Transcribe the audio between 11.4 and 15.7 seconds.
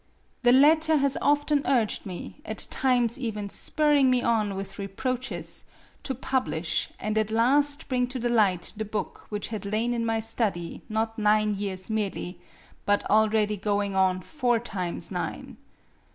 years merely, but already going on four times nine.